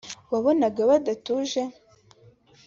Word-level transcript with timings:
wabonaga 0.31 0.81
badatuje 0.89 1.61